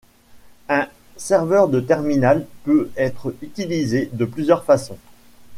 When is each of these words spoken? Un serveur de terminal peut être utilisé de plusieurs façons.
Un 0.67 0.87
serveur 1.15 1.67
de 1.69 1.79
terminal 1.79 2.47
peut 2.63 2.89
être 2.97 3.35
utilisé 3.43 4.09
de 4.13 4.25
plusieurs 4.25 4.63
façons. 4.63 4.97